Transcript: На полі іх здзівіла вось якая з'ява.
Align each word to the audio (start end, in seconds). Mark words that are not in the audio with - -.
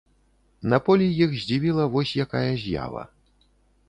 На 0.73 0.77
полі 0.87 1.09
іх 1.25 1.35
здзівіла 1.41 1.85
вось 1.97 2.13
якая 2.25 2.47
з'ява. 2.63 3.03